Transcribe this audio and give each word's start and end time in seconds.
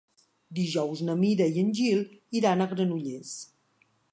Dijous 0.59 1.03
na 1.09 1.17
Mira 1.19 1.47
i 1.57 1.63
en 1.65 1.69
Gil 1.81 2.01
iran 2.41 2.65
a 2.67 2.71
Granollers. 2.73 3.37